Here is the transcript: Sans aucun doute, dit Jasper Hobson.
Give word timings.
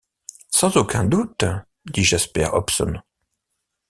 Sans 0.49 0.77
aucun 0.77 1.03
doute, 1.03 1.43
dit 1.85 2.03
Jasper 2.03 2.47
Hobson. 2.53 2.99